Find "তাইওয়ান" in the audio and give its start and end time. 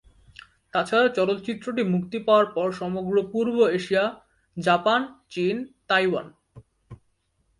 5.87-6.33